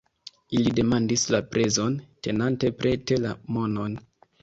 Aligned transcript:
Ili 0.59 0.71
demandis 0.79 1.27
La 1.35 1.43
prezon, 1.53 2.01
tenante 2.29 2.75
prete 2.83 3.23
la 3.25 3.39
monon. 3.59 4.05